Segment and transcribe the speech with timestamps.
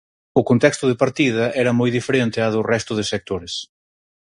[0.39, 3.53] O contexto de partida era moi diferente á do resto de sectores.